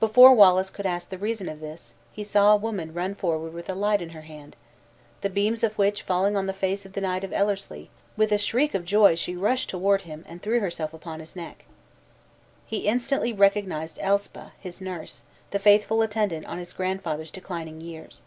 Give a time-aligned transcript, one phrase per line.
[0.00, 3.70] Before Wallace could ask the reason of this, he saw a woman run forward with
[3.70, 4.56] a light in her hand;
[5.20, 8.36] the beams of which falling on the face of the knight of Ellerslie, with a
[8.38, 11.64] shriek of joy she rushed toward him, and threw herself upon his neck.
[12.66, 15.22] He instantly recognized Elspa, his nurse;
[15.52, 18.24] the faithful attendant on his grandfather's declining years!